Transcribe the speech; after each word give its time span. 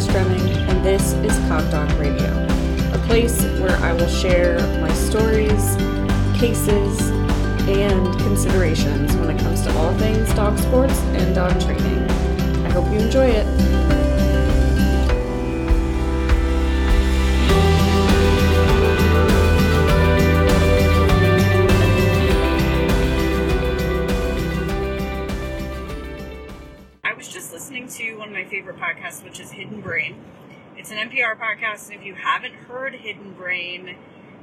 Sarah 0.00 0.24
Stremming, 0.24 0.56
and 0.68 0.84
this 0.84 1.12
is 1.12 1.38
Cog 1.46 1.70
Dog 1.70 1.88
Radio, 2.00 2.26
a 2.92 2.98
place 3.06 3.44
where 3.60 3.76
I 3.76 3.92
will 3.92 4.08
share 4.08 4.58
my 4.80 4.92
stories, 4.92 5.76
cases, 6.36 7.10
and 7.68 8.18
considerations 8.18 9.14
when 9.14 9.30
it 9.30 9.38
comes 9.38 9.62
to 9.62 9.72
all 9.76 9.94
things 9.94 10.34
dog 10.34 10.58
sports 10.58 10.98
and 10.98 11.32
dog 11.32 11.52
training. 11.60 12.10
I 12.64 12.70
hope 12.70 12.92
you 12.92 12.98
enjoy 12.98 13.26
it. 13.26 13.93
Podcast, 31.74 31.90
and 31.90 32.00
if 32.00 32.04
you 32.04 32.14
haven't 32.14 32.54
heard 32.54 32.94
Hidden 32.94 33.34
Brain, 33.34 33.96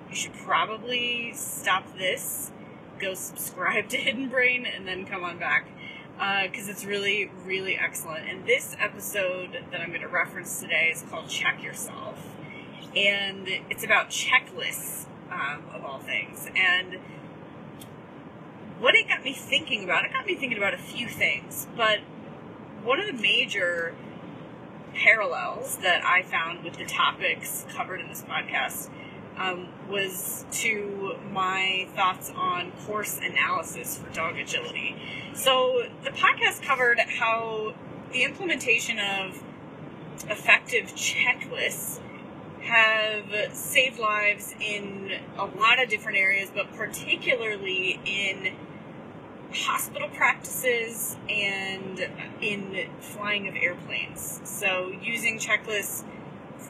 you 0.10 0.16
should 0.16 0.34
probably 0.34 1.32
stop 1.34 1.98
this, 1.98 2.52
go 3.00 3.14
subscribe 3.14 3.90
to 3.90 3.98
Hidden 3.98 4.30
Brain, 4.30 4.66
and 4.66 4.88
then 4.88 5.06
come 5.06 5.24
on 5.24 5.38
back 5.38 5.68
because 6.52 6.70
it's 6.70 6.86
really, 6.86 7.32
really 7.46 7.76
excellent. 7.76 8.30
And 8.30 8.46
this 8.46 8.76
episode 8.80 9.66
that 9.72 9.82
I'm 9.82 9.90
going 9.90 10.02
to 10.02 10.08
reference 10.08 10.60
today 10.60 10.92
is 10.94 11.04
called 11.10 11.28
Check 11.30 11.64
Yourself, 11.64 12.20
and 12.96 13.48
it's 13.70 13.84
about 13.84 14.10
checklists 14.10 15.08
um, 15.32 15.64
of 15.74 15.84
all 15.84 16.00
things. 16.00 16.48
And 16.56 17.00
what 18.80 18.96
it 18.96 19.08
got 19.08 19.24
me 19.24 19.34
thinking 19.34 19.84
about, 19.84 20.06
it 20.06 20.12
got 20.12 20.26
me 20.26 20.36
thinking 20.36 20.58
about 20.58 20.74
a 20.74 20.80
few 20.80 21.08
things, 21.08 21.68
but 21.76 22.00
one 22.84 23.00
of 23.00 23.06
the 23.06 23.14
major 23.22 23.96
parallels 24.94 25.78
that 25.78 26.04
I 26.04 26.24
found 26.24 26.64
with 26.64 26.78
the 26.78 26.86
topics 26.86 27.66
covered 27.76 28.02
in 28.02 28.10
this 28.10 28.24
podcast 28.24 28.90
um, 29.38 29.68
was 29.90 30.46
to 30.52 31.16
my 31.32 31.88
thoughts 31.96 32.32
on 32.36 32.72
course 32.86 33.20
analysis 33.24 33.98
for 33.98 34.14
dog 34.14 34.38
agility. 34.38 34.96
So 35.34 35.84
the 36.04 36.12
podcast 36.12 36.62
covered 36.62 37.00
how 37.00 37.74
the 38.12 38.24
implementation 38.24 39.00
of 39.00 39.42
effective 40.30 40.94
checklists 40.94 42.00
have 42.62 43.56
saved 43.56 43.98
lives 44.00 44.54
in 44.60 45.20
a 45.38 45.46
lot 45.46 45.82
of 45.82 45.90
different 45.90 46.18
areas, 46.18 46.52
but 46.54 46.72
particularly 46.74 48.00
in 48.06 48.54
hospital 49.54 50.10
practices 50.10 51.18
and 51.30 52.08
in 52.42 52.90
flying 53.00 53.48
of 53.48 53.56
airplanes. 53.56 54.42
So, 54.44 54.94
using 55.02 55.40
checklists 55.40 56.04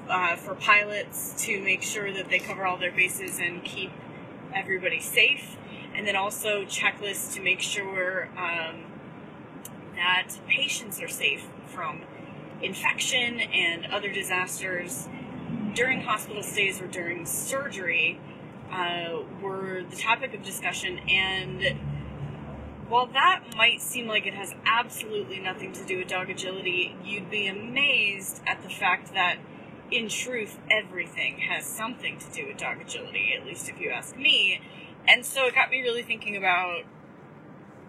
uh, 0.09 0.35
for 0.35 0.55
pilots 0.55 1.35
to 1.45 1.61
make 1.61 1.83
sure 1.83 2.11
that 2.11 2.29
they 2.29 2.39
cover 2.39 2.65
all 2.65 2.77
their 2.77 2.91
bases 2.91 3.39
and 3.39 3.63
keep 3.63 3.91
everybody 4.53 4.99
safe, 4.99 5.57
and 5.93 6.07
then 6.07 6.15
also 6.15 6.63
checklists 6.63 7.33
to 7.35 7.41
make 7.41 7.61
sure 7.61 8.29
um, 8.37 8.83
that 9.95 10.29
patients 10.47 11.01
are 11.01 11.07
safe 11.07 11.45
from 11.67 12.01
infection 12.61 13.39
and 13.39 13.85
other 13.87 14.11
disasters 14.11 15.07
during 15.75 16.01
hospital 16.01 16.43
stays 16.43 16.81
or 16.81 16.87
during 16.87 17.25
surgery. 17.25 18.19
Uh, 18.71 19.23
were 19.41 19.83
the 19.89 19.97
topic 19.97 20.33
of 20.33 20.41
discussion, 20.43 20.97
and 21.09 21.77
while 22.91 23.05
that 23.05 23.41
might 23.55 23.81
seem 23.81 24.05
like 24.05 24.27
it 24.27 24.33
has 24.33 24.53
absolutely 24.65 25.39
nothing 25.39 25.71
to 25.71 25.85
do 25.85 25.99
with 25.99 26.09
dog 26.09 26.29
agility, 26.29 26.93
you'd 27.05 27.29
be 27.31 27.47
amazed 27.47 28.41
at 28.45 28.61
the 28.63 28.69
fact 28.69 29.13
that, 29.13 29.37
in 29.89 30.09
truth, 30.09 30.59
everything 30.69 31.37
has 31.37 31.65
something 31.65 32.19
to 32.19 32.29
do 32.33 32.45
with 32.47 32.57
dog 32.57 32.81
agility, 32.81 33.33
at 33.33 33.45
least 33.45 33.69
if 33.69 33.79
you 33.79 33.91
ask 33.91 34.17
me. 34.17 34.59
And 35.07 35.25
so 35.25 35.45
it 35.45 35.55
got 35.55 35.69
me 35.69 35.81
really 35.81 36.03
thinking 36.03 36.35
about 36.35 36.83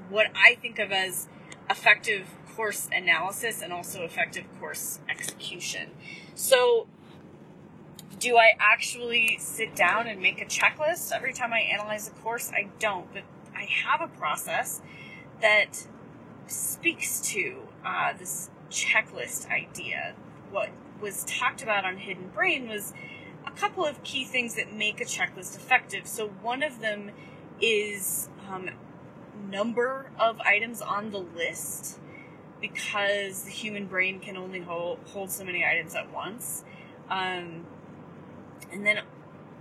what 0.09 0.29
I 0.37 0.55
think 0.55 0.79
of 0.79 0.93
as 0.93 1.27
effective 1.69 2.29
course 2.55 2.89
analysis 2.93 3.61
and 3.61 3.73
also 3.73 4.05
effective 4.05 4.45
course 4.61 5.01
execution. 5.11 5.91
So, 6.37 6.87
do 8.21 8.37
I 8.37 8.53
actually 8.61 9.37
sit 9.41 9.75
down 9.75 10.07
and 10.07 10.23
make 10.23 10.41
a 10.41 10.45
checklist 10.45 11.11
every 11.11 11.33
time 11.33 11.53
I 11.53 11.59
analyze 11.59 12.07
a 12.07 12.13
course? 12.13 12.53
I 12.53 12.69
don't, 12.79 13.13
but 13.13 13.25
I 13.63 13.67
have 13.85 14.01
a 14.01 14.09
process 14.09 14.81
that 15.41 15.87
speaks 16.47 17.21
to 17.33 17.63
uh, 17.85 18.13
this 18.19 18.51
checklist 18.71 19.49
idea. 19.51 20.15
What 20.51 20.71
was 21.01 21.25
talked 21.25 21.63
about 21.63 21.85
on 21.85 21.97
Hidden 21.97 22.31
Brain 22.35 22.69
was 22.69 22.93
a 23.47 23.51
couple 23.53 23.85
of 23.85 24.03
key 24.03 24.25
things 24.25 24.57
that 24.57 24.73
make 24.73 25.01
a 25.01 25.05
checklist 25.05 25.57
effective. 25.57 26.07
So, 26.07 26.29
one 26.29 26.63
of 26.63 26.81
them 26.81 27.13
is 27.61 28.29
um, 28.51 28.71
number 29.49 30.11
of 30.19 30.41
items 30.41 30.83
on 30.83 31.11
the 31.11 31.21
list 31.21 32.01
because 32.61 33.43
the 33.43 33.51
human 33.51 33.87
brain 33.87 34.19
can 34.19 34.37
only 34.37 34.61
hold, 34.61 34.99
hold 35.07 35.31
so 35.31 35.45
many 35.45 35.65
items 35.65 35.95
at 35.95 36.13
once. 36.13 36.65
Um, 37.11 37.67
and 38.73 38.85
then 38.85 39.01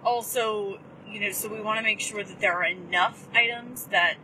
also 0.03 0.79
you 1.11 1.19
know, 1.19 1.31
so 1.31 1.49
we 1.49 1.61
want 1.61 1.77
to 1.77 1.83
make 1.83 1.99
sure 1.99 2.23
that 2.23 2.39
there 2.39 2.53
are 2.53 2.65
enough 2.65 3.27
items 3.35 3.85
that 3.85 4.15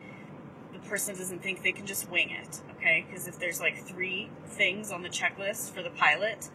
the 0.74 0.80
person 0.88 1.16
doesn't 1.16 1.44
think 1.44 1.64
they 1.64 1.72
can 1.72 1.86
just 1.86 2.10
wing 2.10 2.30
it, 2.30 2.62
okay? 2.72 3.06
Because 3.08 3.28
if 3.28 3.38
there's 3.40 3.60
like 3.60 3.84
three 3.86 4.30
things 4.46 4.92
on 4.92 5.02
the 5.02 5.10
checklist 5.10 5.72
for 5.72 5.84
the 5.84 5.90
pilot, 5.90 6.50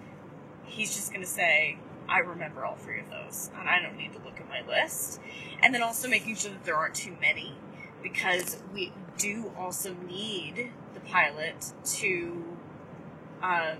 he's 0.65 0.95
just 0.95 1.13
going 1.13 1.23
to 1.23 1.31
say, 1.31 1.79
I 2.09 2.19
remember 2.19 2.65
all 2.65 2.77
three 2.77 3.01
of 3.01 3.11
those, 3.11 3.51
and 3.59 3.69
I 3.69 3.81
don't 3.81 3.97
need 3.97 4.13
to 4.15 4.19
look 4.21 4.41
at 4.41 4.49
my 4.49 4.67
list. 4.67 5.21
And 5.63 5.75
then 5.75 5.83
also 5.83 6.09
making 6.09 6.37
sure 6.37 6.51
that 6.51 6.65
there 6.65 6.77
aren't 6.77 6.95
too 6.95 7.17
many, 7.21 7.55
because 8.03 8.63
we 8.73 8.93
do 9.19 9.53
also 9.57 9.95
need 10.09 10.73
the 10.95 11.01
pilot 11.01 11.73
to 11.85 12.45
um, 13.43 13.77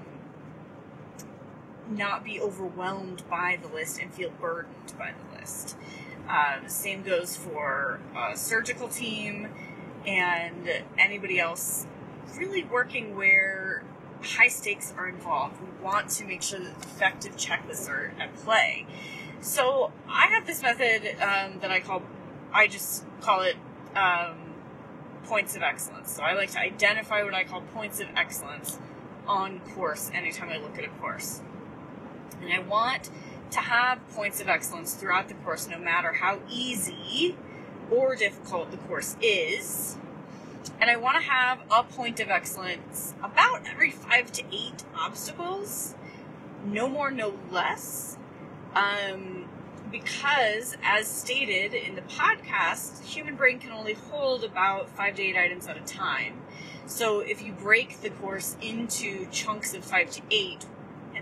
not 1.91 2.25
be 2.25 2.41
overwhelmed 2.41 3.23
by 3.29 3.59
the 3.61 3.69
list 3.69 4.01
and 4.01 4.13
feel 4.13 4.31
burdened 4.41 4.93
by 4.99 5.13
the 5.13 5.41
list. 5.41 5.77
Uh, 6.29 6.61
the 6.63 6.71
same 6.71 7.03
goes 7.03 7.37
for 7.37 8.01
a 8.17 8.37
surgical 8.37 8.89
team 8.89 9.49
and 10.07 10.69
anybody 10.99 11.39
else 11.39 11.87
really 12.37 12.65
working 12.65 13.17
where 13.17 13.83
high 14.23 14.49
stakes 14.49 14.95
are 14.97 15.09
involved. 15.09 15.57
We 15.61 15.85
want 15.85 16.09
to 16.11 16.25
make 16.25 16.43
sure 16.43 16.61
that 16.61 16.73
effective 16.85 17.37
checklists 17.37 17.89
are 17.89 18.13
at 18.19 18.35
play. 18.37 18.87
So 19.41 19.93
I 20.09 20.29
have 20.29 20.47
this 20.47 20.63
method 20.63 21.17
um, 21.21 21.59
that 21.61 21.71
I 21.71 21.81
call, 21.81 22.03
I 22.53 22.69
just 22.69 23.05
call 23.21 23.43
it 23.43 23.57
um, 23.97 24.37
points 25.25 25.57
of 25.57 25.63
excellence. 25.63 26.13
So 26.13 26.23
I 26.23 26.35
like 26.35 26.53
to 26.53 26.61
identify 26.61 27.23
what 27.23 27.35
I 27.35 27.45
call 27.45 27.63
points 27.75 28.01
of 28.01 28.07
excellence 28.17 28.79
on 29.27 29.61
course 29.75 30.11
anytime 30.15 30.49
I 30.49 30.59
look 30.59 30.79
at 30.79 30.85
a 30.85 30.89
course. 30.89 31.43
And 32.41 32.53
I 32.53 32.61
want 32.61 33.11
to 33.53 33.61
have 33.61 34.07
points 34.15 34.41
of 34.41 34.49
excellence 34.49 34.95
throughout 34.95 35.29
the 35.29 35.35
course, 35.35 35.69
no 35.69 35.79
matter 35.79 36.13
how 36.13 36.41
easy 36.51 37.37
or 37.91 38.17
difficult 38.17 38.71
the 38.71 38.77
course 38.79 39.17
is. 39.21 39.97
And 40.81 40.91
I 40.91 40.97
want 40.97 41.17
to 41.17 41.23
have 41.23 41.61
a 41.71 41.83
point 41.83 42.21
of 42.21 42.29
excellence 42.29 43.15
about 43.23 43.67
every 43.69 43.91
five 43.91 44.33
to 44.33 44.43
eight 44.53 44.85
obstacles, 44.97 45.95
no 46.65 46.89
more, 46.89 47.11
no 47.11 47.35
less. 47.51 48.17
Um, 48.75 49.49
because, 49.91 50.77
as 50.83 51.07
stated 51.07 51.75
in 51.75 51.95
the 51.95 52.03
podcast, 52.03 52.99
the 52.99 53.05
human 53.05 53.37
brain 53.37 53.59
can 53.59 53.71
only 53.71 53.93
hold 53.93 54.43
about 54.43 54.89
five 54.89 55.17
to 55.17 55.23
eight 55.23 55.37
items 55.37 55.67
at 55.67 55.77
a 55.77 55.81
time. 55.81 56.41
So, 56.87 57.21
if 57.21 57.43
you 57.43 57.53
break 57.53 58.01
the 58.01 58.11
course 58.11 58.57
into 58.63 59.27
chunks 59.31 59.75
of 59.75 59.85
five 59.85 60.11
to 60.13 60.23
eight, 60.31 60.65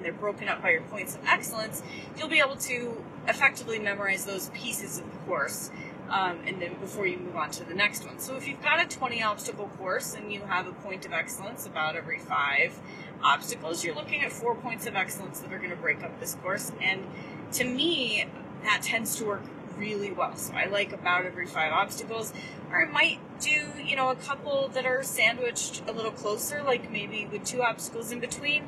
and 0.01 0.07
they're 0.07 0.19
broken 0.19 0.49
up 0.49 0.63
by 0.63 0.71
your 0.71 0.81
points 0.83 1.15
of 1.15 1.21
excellence, 1.27 1.83
you'll 2.17 2.29
be 2.29 2.41
able 2.41 2.57
to 2.57 3.05
effectively 3.29 3.79
memorize 3.79 4.25
those 4.25 4.49
pieces 4.51 4.99
of 4.99 5.05
the 5.13 5.19
course. 5.19 5.71
Um, 6.09 6.41
and 6.47 6.61
then 6.61 6.75
before 6.81 7.07
you 7.07 7.19
move 7.19 7.37
on 7.37 7.51
to 7.53 7.65
the 7.65 7.75
next 7.75 8.05
one. 8.05 8.19
So 8.19 8.35
if 8.35 8.49
you've 8.49 8.63
got 8.63 8.83
a 8.83 8.89
20 8.89 9.23
obstacle 9.23 9.69
course 9.79 10.15
and 10.15 10.33
you 10.33 10.41
have 10.41 10.67
a 10.67 10.73
point 10.73 11.07
of 11.07 11.13
excellence 11.13 11.67
about 11.67 11.95
every 11.95 12.19
five 12.19 12.77
obstacles, 13.23 13.85
you're 13.85 13.95
looking 13.95 14.23
at 14.23 14.33
four 14.33 14.57
points 14.57 14.87
of 14.87 14.97
excellence 14.97 15.39
that 15.41 15.53
are 15.53 15.59
going 15.59 15.71
to 15.71 15.77
break 15.77 16.03
up 16.03 16.19
this 16.19 16.35
course. 16.37 16.73
And 16.81 17.05
to 17.53 17.65
me, 17.65 18.25
that 18.65 18.81
tends 18.83 19.15
to 19.17 19.25
work 19.25 19.43
really 19.77 20.11
well. 20.11 20.35
So 20.37 20.55
I 20.55 20.65
like 20.65 20.93
about 20.93 21.27
every 21.27 21.47
five 21.47 21.73
obstacles, 21.73 22.33
or 22.71 22.85
I 22.85 22.91
might 22.91 23.19
do, 23.41 23.67
you 23.85 23.95
know, 23.95 24.09
a 24.09 24.17
couple 24.17 24.69
that 24.69 24.87
are 24.87 25.05
sandwiched 25.05 25.83
a 25.89 25.93
little 25.93 26.11
closer, 26.11 26.63
like 26.63 26.91
maybe 26.91 27.29
with 27.31 27.45
two 27.45 27.63
obstacles 27.63 28.11
in 28.11 28.19
between 28.19 28.65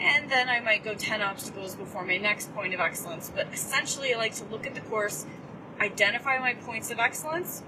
and 0.00 0.30
then 0.30 0.48
I 0.48 0.60
might 0.60 0.84
go 0.84 0.94
10 0.94 1.22
obstacles 1.22 1.74
before 1.74 2.04
my 2.04 2.16
next 2.18 2.54
point 2.54 2.74
of 2.74 2.80
excellence. 2.80 3.30
But 3.34 3.48
essentially, 3.52 4.14
I 4.14 4.18
like 4.18 4.34
to 4.36 4.44
look 4.44 4.66
at 4.66 4.74
the 4.74 4.80
course, 4.82 5.26
identify 5.80 6.38
my 6.38 6.54
points 6.54 6.90
of 6.90 6.98
excellence, 6.98 7.62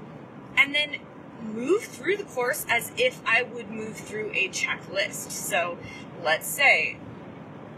and 0.56 0.74
then 0.74 0.96
move 1.42 1.84
through 1.84 2.16
the 2.16 2.24
course 2.24 2.66
as 2.68 2.92
if 2.96 3.20
I 3.24 3.42
would 3.42 3.70
move 3.70 3.96
through 3.96 4.30
a 4.34 4.48
checklist. 4.48 5.30
So 5.30 5.78
let's 6.22 6.46
say 6.46 6.98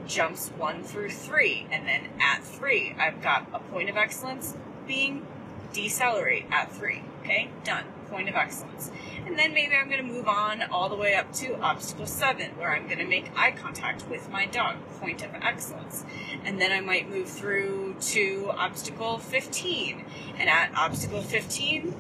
jumps 0.07 0.49
one 0.49 0.83
through 0.83 1.11
three. 1.11 1.67
And 1.71 1.87
then 1.87 2.09
at 2.21 2.43
three, 2.43 2.95
I've 2.99 3.23
got 3.23 3.49
a 3.53 3.61
point 3.61 3.89
of 3.89 3.97
excellence 3.97 4.57
being 4.87 5.27
decelerate 5.73 6.47
at 6.51 6.73
three. 6.73 7.03
Okay, 7.23 7.51
done. 7.65 7.85
Point 8.11 8.29
of 8.29 8.35
excellence. 8.35 8.91
And 9.27 9.39
then 9.39 9.55
maybe 9.55 9.75
I'm 9.75 9.89
going 9.89 10.05
to 10.05 10.13
move 10.13 10.27
on 10.27 10.63
all 10.63 10.89
the 10.89 10.97
way 10.97 11.15
up 11.15 11.33
to 11.35 11.55
obstacle 11.61 12.07
seven, 12.07 12.51
where 12.59 12.75
I'm 12.75 12.87
going 12.87 12.99
to 12.99 13.07
make 13.07 13.31
eye 13.37 13.53
contact 13.53 14.09
with 14.09 14.29
my 14.31 14.47
dog. 14.47 14.77
Point 14.99 15.25
of 15.25 15.31
excellence. 15.35 16.05
And 16.45 16.61
then 16.61 16.73
I 16.73 16.81
might 16.81 17.09
move 17.09 17.29
through 17.29 17.97
to 18.01 18.51
obstacle 18.57 19.19
15. 19.19 20.05
And 20.39 20.49
at 20.49 20.75
obstacle 20.75 21.23
15, 21.23 21.95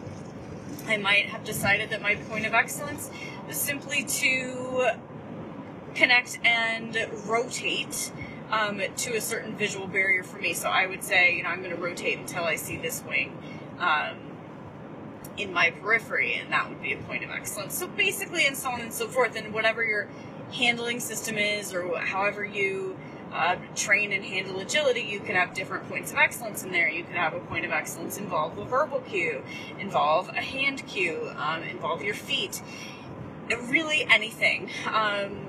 I 0.88 0.96
might 0.96 1.26
have 1.26 1.44
decided 1.44 1.90
that 1.90 2.02
my 2.02 2.16
point 2.16 2.46
of 2.46 2.54
excellence 2.54 3.10
was 3.46 3.56
simply 3.56 4.04
to 4.04 4.90
connect 5.94 6.38
and 6.44 6.96
rotate 7.26 8.12
um, 8.50 8.80
to 8.96 9.16
a 9.16 9.20
certain 9.20 9.56
visual 9.56 9.86
barrier 9.86 10.22
for 10.22 10.38
me. 10.38 10.54
So 10.54 10.68
I 10.68 10.86
would 10.86 11.04
say, 11.04 11.36
you 11.36 11.42
know, 11.44 11.50
I'm 11.50 11.62
going 11.62 11.74
to 11.74 11.80
rotate 11.80 12.18
until 12.18 12.44
I 12.44 12.56
see 12.56 12.76
this 12.76 13.02
wing 13.06 13.36
um, 13.78 14.16
in 15.42 15.52
my 15.52 15.70
periphery, 15.70 16.34
and 16.34 16.52
that 16.52 16.68
would 16.68 16.82
be 16.82 16.92
a 16.92 16.98
point 16.98 17.24
of 17.24 17.30
excellence. 17.30 17.78
So 17.78 17.86
basically, 17.86 18.46
and 18.46 18.56
so 18.56 18.70
on 18.70 18.80
and 18.80 18.92
so 18.92 19.08
forth, 19.08 19.36
and 19.36 19.52
whatever 19.52 19.84
your 19.84 20.08
handling 20.52 21.00
system 21.00 21.38
is, 21.38 21.72
or 21.72 21.98
however 21.98 22.44
you 22.44 22.96
uh, 23.32 23.56
train 23.76 24.12
and 24.12 24.24
handle 24.24 24.58
agility, 24.58 25.02
you 25.02 25.20
could 25.20 25.36
have 25.36 25.54
different 25.54 25.88
points 25.88 26.10
of 26.12 26.18
excellence 26.18 26.64
in 26.64 26.72
there. 26.72 26.88
You 26.88 27.04
could 27.04 27.16
have 27.16 27.34
a 27.34 27.40
point 27.40 27.64
of 27.64 27.70
excellence 27.70 28.18
involve 28.18 28.58
a 28.58 28.64
verbal 28.64 29.00
cue, 29.00 29.42
involve 29.78 30.28
a 30.28 30.40
hand 30.40 30.86
cue, 30.86 31.30
um, 31.36 31.62
involve 31.62 32.02
your 32.02 32.14
feet, 32.14 32.60
really 33.48 34.04
anything. 34.10 34.70
Um, 34.86 35.46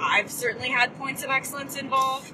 I've 0.00 0.30
certainly 0.30 0.70
had 0.70 0.96
points 0.98 1.22
of 1.22 1.30
excellence 1.30 1.76
involve 1.76 2.32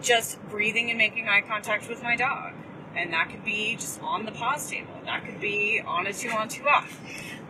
just 0.00 0.42
breathing 0.48 0.90
and 0.90 0.98
making 0.98 1.28
eye 1.28 1.42
contact 1.42 1.88
with 1.88 2.02
my 2.02 2.16
dog. 2.16 2.52
And 2.96 3.12
that 3.12 3.30
could 3.30 3.44
be 3.44 3.76
just 3.76 4.00
on 4.02 4.24
the 4.24 4.32
pause 4.32 4.70
table. 4.70 4.92
That 5.04 5.24
could 5.24 5.40
be 5.40 5.80
on 5.84 6.06
a 6.06 6.12
two 6.12 6.30
on, 6.30 6.48
two 6.48 6.64
off. 6.68 7.00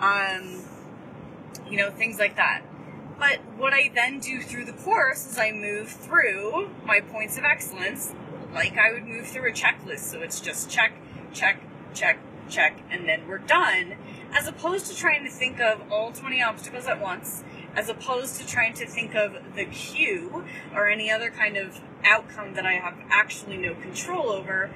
Um, 0.00 0.62
you 1.68 1.76
know, 1.76 1.90
things 1.90 2.18
like 2.18 2.36
that. 2.36 2.62
But 3.18 3.40
what 3.56 3.72
I 3.72 3.90
then 3.94 4.18
do 4.18 4.42
through 4.42 4.64
the 4.64 4.72
course 4.72 5.30
is 5.30 5.38
I 5.38 5.52
move 5.52 5.88
through 5.88 6.70
my 6.84 7.00
points 7.00 7.38
of 7.38 7.44
excellence 7.44 8.12
like 8.54 8.78
I 8.78 8.92
would 8.92 9.06
move 9.06 9.26
through 9.26 9.50
a 9.50 9.52
checklist. 9.52 10.00
So 10.00 10.20
it's 10.20 10.40
just 10.40 10.70
check, 10.70 10.92
check, 11.32 11.60
check, 11.92 12.18
check, 12.48 12.78
and 12.90 13.08
then 13.08 13.26
we're 13.28 13.38
done. 13.38 13.96
As 14.32 14.46
opposed 14.46 14.86
to 14.86 14.96
trying 14.96 15.24
to 15.24 15.30
think 15.30 15.60
of 15.60 15.80
all 15.92 16.12
20 16.12 16.42
obstacles 16.42 16.86
at 16.86 17.00
once, 17.00 17.44
as 17.74 17.88
opposed 17.88 18.40
to 18.40 18.46
trying 18.46 18.74
to 18.74 18.86
think 18.86 19.14
of 19.14 19.36
the 19.54 19.64
Q 19.66 20.44
or 20.74 20.88
any 20.88 21.10
other 21.10 21.30
kind 21.30 21.56
of 21.56 21.80
outcome 22.04 22.54
that 22.54 22.66
I 22.66 22.74
have 22.74 22.94
actually 23.10 23.56
no 23.56 23.74
control 23.74 24.30
over. 24.30 24.70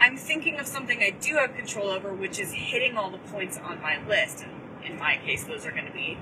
I'm 0.00 0.16
thinking 0.16 0.58
of 0.58 0.66
something 0.66 1.02
I 1.02 1.10
do 1.10 1.34
have 1.36 1.54
control 1.54 1.88
over, 1.88 2.12
which 2.12 2.38
is 2.38 2.52
hitting 2.52 2.96
all 2.96 3.10
the 3.10 3.18
points 3.18 3.58
on 3.58 3.80
my 3.80 4.04
list. 4.06 4.44
And 4.44 4.92
in 4.92 4.98
my 4.98 5.18
case, 5.24 5.44
those 5.44 5.64
are 5.66 5.70
going 5.70 5.86
to 5.86 5.92
be 5.92 6.18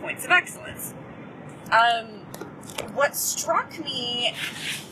points 0.00 0.24
of 0.24 0.30
excellence. 0.30 0.94
Um, 1.72 2.06
what 2.94 3.16
struck 3.16 3.78
me 3.78 4.34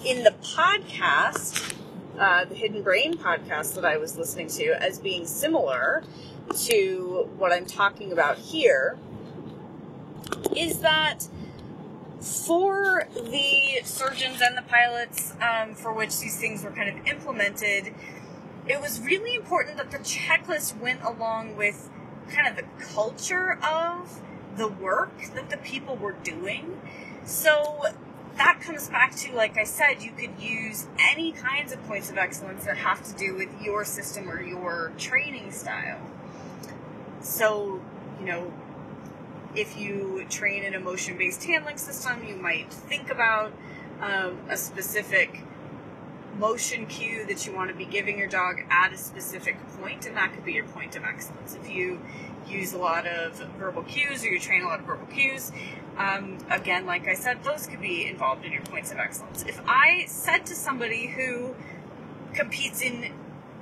in 0.05 0.25
the 0.25 0.35
podcast, 0.43 1.75
uh, 2.19 2.45
the 2.45 2.55
Hidden 2.55 2.83
Brain 2.83 3.15
podcast 3.15 3.75
that 3.75 3.85
I 3.85 3.97
was 3.97 4.17
listening 4.17 4.49
to, 4.49 4.83
as 4.83 4.99
being 4.99 5.27
similar 5.27 6.03
to 6.67 7.29
what 7.37 7.53
I'm 7.53 7.67
talking 7.67 8.13
about 8.13 8.39
here, 8.39 8.99
is 10.57 10.81
that 10.81 11.29
for 12.25 13.07
the 13.15 13.81
surgeons 13.85 14.41
and 14.41 14.57
the 14.57 14.63
pilots 14.63 15.35
um, 15.43 15.75
for 15.75 15.93
which 15.93 16.19
these 16.21 16.39
things 16.39 16.65
were 16.65 16.71
kind 16.71 16.89
of 16.89 17.07
implemented, 17.07 17.95
it 18.67 18.81
was 18.81 19.01
really 19.01 19.35
important 19.35 19.77
that 19.77 19.91
the 19.91 19.99
checklist 19.99 20.79
went 20.81 21.03
along 21.03 21.57
with 21.57 21.91
kind 22.31 22.49
of 22.49 22.57
the 22.57 22.85
culture 22.95 23.59
of 23.63 24.23
the 24.57 24.69
work 24.69 25.13
that 25.35 25.51
the 25.51 25.59
people 25.59 25.97
were 25.97 26.13
doing. 26.13 26.81
So 27.25 27.85
that 28.37 28.61
comes 28.61 28.89
back 28.89 29.15
to, 29.17 29.35
like 29.35 29.59
I 29.59 29.65
said, 29.65 30.03
you 30.03 30.13
could 30.13 30.41
use 30.41 30.87
any 30.99 31.33
kinds 31.33 31.73
of 31.73 31.83
points 31.85 32.11
of 32.11 32.17
excellence 32.17 32.65
that 32.65 32.79
have 32.79 33.03
to 33.05 33.15
do 33.15 33.35
with 33.35 33.51
your 33.61 33.85
system 33.85 34.31
or 34.31 34.43
your 34.43 34.93
training 34.97 35.53
style. 35.53 36.01
So, 37.21 37.83
you 38.19 38.27
know, 38.27 38.53
if 39.55 39.77
you 39.79 40.27
train 40.29 40.75
a 40.75 40.81
motion 40.81 41.17
based 41.17 41.45
handling 41.45 41.79
system, 41.79 42.25
you 42.25 42.37
might 42.37 42.73
think 42.73 43.11
about 43.11 43.53
um, 44.01 44.39
a 44.49 44.57
specific 44.57 45.41
motion 46.39 46.87
cue 46.87 47.25
that 47.27 47.47
you 47.47 47.55
want 47.55 47.71
to 47.71 47.77
be 47.77 47.85
giving 47.85 48.19
your 48.19 48.29
dog 48.29 48.57
at 48.71 48.93
a 48.93 48.97
specific 48.97 49.57
point, 49.79 50.07
and 50.07 50.17
that 50.17 50.33
could 50.33 50.45
be 50.45 50.53
your 50.53 50.67
point 50.67 50.97
of 50.97 51.05
excellence. 51.05 51.55
If 51.55 51.71
you 51.71 52.01
use 52.49 52.73
a 52.73 52.79
lot 52.79 53.07
of 53.07 53.37
verbal 53.59 53.85
cues 53.85 54.25
or 54.25 54.29
you 54.29 54.41
train 54.41 54.63
a 54.63 54.67
lot 54.67 54.81
of 54.81 54.87
verbal 54.87 55.07
cues, 55.07 55.53
um, 55.97 56.39
again, 56.51 56.87
like 56.87 57.07
I 57.07 57.15
said, 57.15 57.45
those 57.45 57.67
could 57.67 57.81
be 57.81 58.07
involved 58.07 58.45
in 58.45 58.53
your 58.53 58.63
points 58.63 58.91
of 58.91 58.99
excellence. 58.99 59.45
If 59.47 59.61
I 59.67 60.05
said 60.09 60.47
to 60.47 60.55
somebody 60.55 61.07
who 61.07 61.55
competes 62.35 62.83
in 62.83 63.13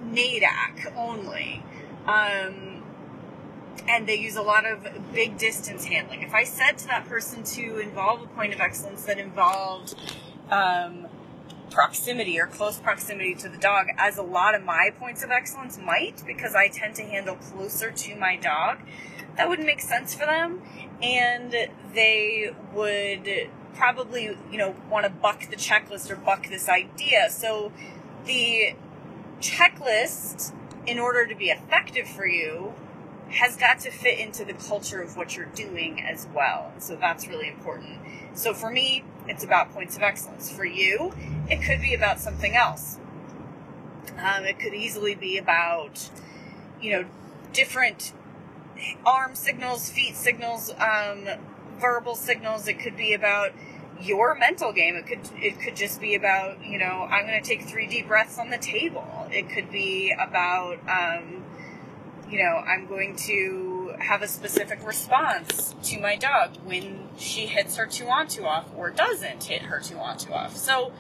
NADAC 0.02 0.96
only, 0.96 1.62
um, 2.06 2.71
and 3.88 4.06
they 4.06 4.19
use 4.19 4.36
a 4.36 4.42
lot 4.42 4.64
of 4.64 4.86
big 5.12 5.38
distance 5.38 5.84
handling, 5.84 6.22
if 6.22 6.34
I 6.34 6.44
said 6.44 6.78
to 6.78 6.86
that 6.88 7.08
person 7.08 7.42
to 7.42 7.78
involve 7.78 8.22
a 8.22 8.26
point 8.26 8.54
of 8.54 8.60
excellence 8.60 9.04
that 9.04 9.19
involved 9.19 9.94
um, 10.50 11.06
proximity 11.70 12.38
or 12.38 12.46
close 12.46 12.78
proximity 12.78 13.34
to 13.36 13.48
the 13.48 13.58
dog, 13.58 13.86
as 13.96 14.19
a 14.19 14.22
lot 14.22 14.54
of 14.54 14.62
my 14.64 14.90
points 14.98 15.22
of 15.24 15.30
excellence 15.30 15.78
might, 15.78 16.22
because 16.26 16.54
I 16.54 16.69
tend 16.69 16.94
to 16.96 17.02
handle 17.02 17.36
closer 17.36 17.90
to 17.90 18.16
my 18.16 18.36
dog, 18.36 18.78
that 19.36 19.48
wouldn't 19.48 19.66
make 19.66 19.80
sense 19.80 20.14
for 20.14 20.26
them. 20.26 20.62
And 21.02 21.52
they 21.94 22.54
would 22.72 23.48
probably, 23.74 24.36
you 24.50 24.58
know, 24.58 24.76
want 24.90 25.04
to 25.04 25.10
buck 25.10 25.48
the 25.50 25.56
checklist 25.56 26.10
or 26.10 26.16
buck 26.16 26.48
this 26.48 26.69
idea. 26.69 27.28
So 27.30 27.72
the 28.26 28.74
checklist, 29.40 30.52
in 30.86 30.98
order 30.98 31.26
to 31.26 31.34
be 31.34 31.46
effective 31.46 32.06
for 32.06 32.26
you, 32.26 32.74
has 33.32 33.56
got 33.56 33.81
to 33.81 33.90
fit 33.90 34.19
into 34.19 34.44
the 34.44 34.53
culture 34.53 35.01
of 35.01 35.17
what 35.17 35.36
you're 35.36 35.46
doing 35.46 36.03
as 36.03 36.29
well. 36.34 36.72
So 36.79 36.96
that's 36.96 37.27
really 37.27 37.48
important. 37.48 37.98
So 38.34 38.53
for 38.53 38.70
me, 38.70 39.05
it's 39.27 39.43
about 39.43 39.72
points 39.72 39.96
of 39.96 40.03
excellence. 40.03 40.51
For 40.51 40.65
you, 40.65 41.12
it 41.48 41.62
could 41.62 41.81
be 41.81 41.94
about 41.94 42.20
something 42.20 42.55
else. 42.55 42.98
Um, 44.19 44.44
it 44.44 44.58
could 44.58 44.74
easily 44.74 45.15
be 45.15 45.39
about, 45.39 46.10
you 46.81 46.93
know, 46.93 47.05
different 47.53 48.12
arm 49.05 49.34
signals, 49.34 49.91
feet 49.91 50.17
signals, 50.17 50.70
um, 50.79 51.27
verbal 51.79 52.15
signals. 52.15 52.69
It 52.69 52.79
could 52.79 52.96
be 52.96 53.15
about 53.15 53.53
your 54.01 54.34
mental 54.34 54.72
game. 54.72 54.96
It 54.96 55.06
could 55.06 55.20
it 55.36 55.60
could 55.60 55.77
just 55.77 56.01
be 56.01 56.15
about 56.15 56.65
you 56.65 56.79
know 56.79 57.06
I'm 57.10 57.27
going 57.27 57.41
to 57.41 57.48
take 57.48 57.62
three 57.62 57.86
deep 57.86 58.08
breaths 58.08 58.39
on 58.39 58.51
the 58.51 58.58
table. 58.58 59.29
It 59.31 59.48
could 59.48 59.70
be 59.70 60.12
about 60.12 60.79
um, 60.89 61.42
you 62.32 62.39
know 62.39 62.65
I'm 62.67 62.86
going 62.86 63.15
to 63.29 63.94
have 63.98 64.22
a 64.22 64.29
specific 64.29 64.84
response 64.84 65.74
to 65.84 66.01
my 66.01 66.17
dog 66.17 66.56
when 66.65 67.08
she 67.19 67.46
hits 67.46 67.77
her 67.77 67.86
two 67.86 68.08
on 68.08 68.27
two 68.27 68.46
off 68.46 68.67
or 68.74 68.91
doesn't 68.91 69.44
hit 69.44 69.62
her 69.62 69.81
two 69.81 69.98
on 69.98 70.17
two 70.17 70.32
off. 70.32 70.56
So 70.56 70.93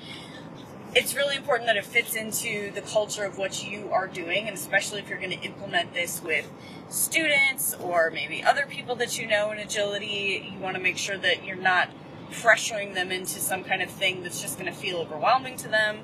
it's 0.94 1.14
really 1.14 1.36
important 1.36 1.68
that 1.68 1.76
it 1.78 1.86
fits 1.86 2.14
into 2.14 2.70
the 2.72 2.82
culture 2.82 3.24
of 3.24 3.38
what 3.38 3.64
you 3.64 3.90
are 3.90 4.06
doing, 4.06 4.46
and 4.46 4.54
especially 4.54 5.00
if 5.00 5.08
you're 5.08 5.18
going 5.18 5.30
to 5.30 5.40
implement 5.40 5.94
this 5.94 6.22
with 6.22 6.50
students 6.90 7.74
or 7.80 8.10
maybe 8.10 8.42
other 8.42 8.66
people 8.68 8.94
that 8.96 9.18
you 9.18 9.26
know 9.26 9.50
in 9.52 9.58
agility, 9.58 10.52
you 10.52 10.58
want 10.58 10.76
to 10.76 10.82
make 10.82 10.98
sure 10.98 11.16
that 11.16 11.46
you're 11.46 11.56
not 11.56 11.88
pressuring 12.30 12.92
them 12.92 13.10
into 13.10 13.40
some 13.40 13.64
kind 13.64 13.80
of 13.80 13.90
thing 13.90 14.22
that's 14.22 14.42
just 14.42 14.58
going 14.58 14.70
to 14.70 14.78
feel 14.78 14.98
overwhelming 14.98 15.56
to 15.56 15.68
them. 15.68 16.00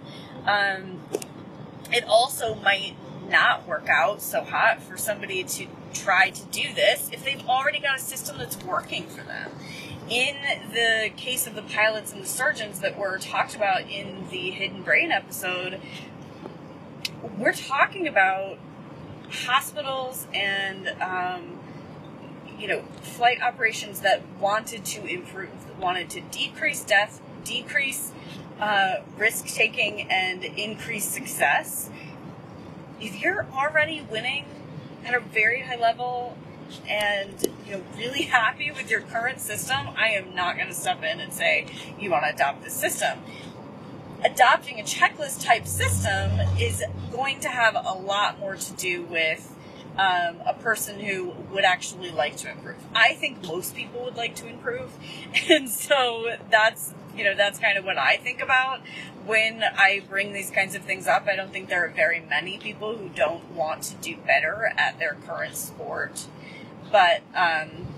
Um, 0.46 1.02
it 1.92 2.04
also 2.04 2.54
might 2.54 2.94
not 3.28 3.66
work 3.66 3.88
out 3.88 4.22
so 4.22 4.42
hot 4.42 4.82
for 4.82 4.96
somebody 4.96 5.44
to 5.44 5.66
try 5.92 6.30
to 6.30 6.44
do 6.46 6.72
this 6.74 7.10
if 7.12 7.24
they've 7.24 7.46
already 7.46 7.80
got 7.80 7.98
a 7.98 8.00
system 8.00 8.38
that's 8.38 8.62
working 8.64 9.06
for 9.06 9.22
them. 9.22 9.50
In 10.08 10.36
the 10.72 11.10
case 11.16 11.46
of 11.46 11.54
the 11.54 11.62
pilots 11.62 12.12
and 12.12 12.22
the 12.22 12.26
surgeons 12.26 12.80
that 12.80 12.98
were 12.98 13.18
talked 13.18 13.54
about 13.54 13.82
in 13.90 14.26
the 14.30 14.50
Hidden 14.50 14.82
Brain 14.82 15.12
episode, 15.12 15.80
we're 17.36 17.52
talking 17.52 18.06
about 18.06 18.58
hospitals 19.30 20.26
and 20.32 20.88
um, 21.02 21.58
you 22.58 22.66
know 22.68 22.82
flight 23.02 23.40
operations 23.42 24.00
that 24.00 24.22
wanted 24.40 24.84
to 24.84 25.04
improve, 25.06 25.50
wanted 25.78 26.08
to 26.10 26.20
decrease 26.20 26.82
death, 26.84 27.20
decrease 27.44 28.12
uh, 28.60 28.96
risk 29.16 29.46
taking, 29.46 30.10
and 30.10 30.44
increase 30.44 31.04
success. 31.04 31.90
If 33.00 33.20
you're 33.20 33.46
already 33.52 34.00
winning 34.10 34.44
at 35.04 35.14
a 35.14 35.20
very 35.20 35.60
high 35.62 35.76
level 35.76 36.36
and 36.88 37.48
you 37.66 37.72
know 37.72 37.82
really 37.96 38.22
happy 38.38 38.70
with 38.70 38.90
your 38.90 39.00
current 39.00 39.40
system, 39.40 39.88
I 39.96 40.08
am 40.10 40.34
not 40.34 40.56
going 40.56 40.68
to 40.68 40.74
step 40.74 41.02
in 41.02 41.20
and 41.20 41.32
say 41.32 41.66
you 41.98 42.10
want 42.10 42.24
to 42.24 42.34
adopt 42.34 42.64
this 42.64 42.74
system. 42.74 43.18
Adopting 44.24 44.80
a 44.80 44.82
checklist 44.82 45.44
type 45.44 45.66
system 45.66 46.40
is 46.58 46.82
going 47.12 47.38
to 47.40 47.48
have 47.48 47.76
a 47.76 47.92
lot 47.92 48.40
more 48.40 48.56
to 48.56 48.72
do 48.72 49.04
with 49.04 49.54
um, 49.96 50.40
a 50.44 50.54
person 50.54 50.98
who 51.00 51.34
would 51.52 51.64
actually 51.64 52.10
like 52.10 52.36
to 52.38 52.50
improve. 52.50 52.76
I 52.94 53.14
think 53.14 53.42
most 53.44 53.76
people 53.76 54.04
would 54.04 54.16
like 54.16 54.34
to 54.36 54.48
improve, 54.48 54.90
and 55.48 55.68
so 55.68 56.36
that's 56.50 56.94
you 57.18 57.24
know 57.24 57.34
that's 57.34 57.58
kind 57.58 57.76
of 57.76 57.84
what 57.84 57.98
I 57.98 58.16
think 58.16 58.40
about 58.40 58.80
when 59.26 59.62
I 59.62 60.02
bring 60.08 60.32
these 60.32 60.50
kinds 60.50 60.74
of 60.74 60.82
things 60.82 61.06
up. 61.06 61.26
I 61.26 61.36
don't 61.36 61.52
think 61.52 61.68
there 61.68 61.84
are 61.84 61.90
very 61.90 62.20
many 62.20 62.58
people 62.58 62.96
who 62.96 63.08
don't 63.10 63.50
want 63.50 63.82
to 63.84 63.94
do 63.96 64.16
better 64.16 64.72
at 64.76 64.98
their 64.98 65.16
current 65.26 65.56
sport, 65.56 66.26
but. 66.90 67.22
Um, 67.34 67.88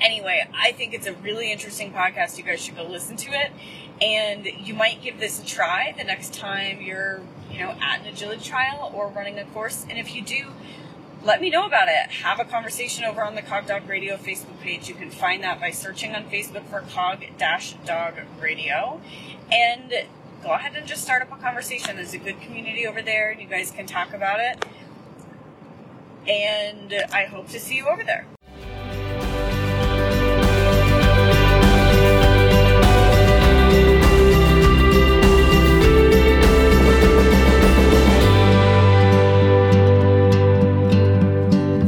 anyway, 0.00 0.48
I 0.54 0.72
think 0.72 0.94
it's 0.94 1.06
a 1.06 1.12
really 1.14 1.52
interesting 1.52 1.92
podcast. 1.92 2.38
You 2.38 2.44
guys 2.44 2.60
should 2.60 2.76
go 2.76 2.84
listen 2.84 3.16
to 3.16 3.30
it. 3.30 3.52
And 4.00 4.46
you 4.46 4.74
might 4.74 5.02
give 5.02 5.18
this 5.18 5.42
a 5.42 5.46
try 5.46 5.94
the 5.96 6.04
next 6.04 6.34
time 6.34 6.80
you're, 6.80 7.20
you 7.50 7.58
know, 7.58 7.74
at 7.80 8.00
an 8.00 8.06
agility 8.06 8.44
trial 8.44 8.92
or 8.94 9.08
running 9.08 9.38
a 9.38 9.44
course. 9.46 9.84
And 9.88 9.98
if 9.98 10.14
you 10.14 10.22
do, 10.22 10.52
let 11.22 11.40
me 11.40 11.50
know 11.50 11.66
about 11.66 11.88
it. 11.88 12.10
Have 12.22 12.38
a 12.40 12.44
conversation 12.44 13.04
over 13.04 13.22
on 13.22 13.34
the 13.34 13.42
Cog 13.42 13.66
Dog 13.66 13.88
Radio 13.88 14.16
Facebook 14.16 14.60
page. 14.60 14.88
You 14.88 14.94
can 14.94 15.10
find 15.10 15.42
that 15.42 15.60
by 15.60 15.70
searching 15.70 16.14
on 16.14 16.24
Facebook 16.24 16.64
for 16.66 16.80
Cog 16.92 17.24
Dog 17.38 18.14
Radio. 18.40 19.00
And 19.52 19.92
go 20.42 20.52
ahead 20.52 20.76
and 20.76 20.86
just 20.86 21.02
start 21.02 21.22
up 21.22 21.32
a 21.32 21.36
conversation. 21.36 21.96
There's 21.96 22.14
a 22.14 22.18
good 22.18 22.40
community 22.40 22.86
over 22.86 23.02
there, 23.02 23.30
and 23.30 23.40
you 23.40 23.48
guys 23.48 23.70
can 23.70 23.86
talk 23.86 24.12
about 24.12 24.38
it. 24.40 24.64
And 26.28 26.92
I 27.12 27.24
hope 27.24 27.48
to 27.48 27.60
see 27.60 27.76
you 27.76 27.88
over 27.88 28.04
there. 28.04 28.26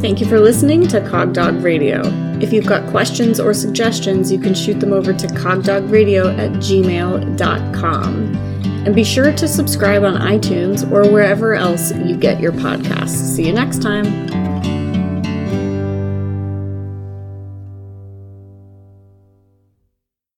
Thank 0.00 0.18
you 0.18 0.26
for 0.26 0.40
listening 0.40 0.88
to 0.88 1.00
Cogdog 1.02 1.62
Radio. 1.62 2.00
If 2.40 2.54
you've 2.54 2.66
got 2.66 2.88
questions 2.88 3.38
or 3.38 3.52
suggestions, 3.52 4.32
you 4.32 4.38
can 4.38 4.54
shoot 4.54 4.80
them 4.80 4.94
over 4.94 5.12
to 5.12 5.26
cogdogradio 5.26 6.36
at 6.38 6.52
gmail.com. 6.52 8.34
And 8.86 8.94
be 8.94 9.04
sure 9.04 9.30
to 9.30 9.46
subscribe 9.46 10.02
on 10.04 10.14
iTunes 10.14 10.90
or 10.90 11.10
wherever 11.12 11.52
else 11.54 11.92
you 11.92 12.16
get 12.16 12.40
your 12.40 12.52
podcasts. 12.52 13.10
See 13.10 13.46
you 13.46 13.52
next 13.52 13.82
time. 13.82 14.49